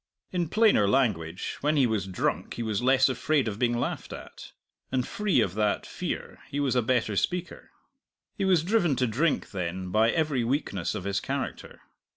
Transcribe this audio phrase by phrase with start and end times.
[0.31, 4.51] In plainer language, when he was drunk he was less afraid of being laughed at,
[4.91, 7.69] and free of that fear he was a better speaker.
[8.35, 11.81] He was driven to drink, then, by every weakness of his character.